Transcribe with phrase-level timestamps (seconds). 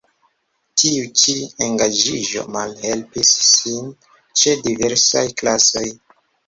[0.83, 1.35] Tiu ĉi
[1.67, 3.95] engaĝiĝo malhelpis ŝin
[4.43, 5.91] ĉe diversaj klasoj.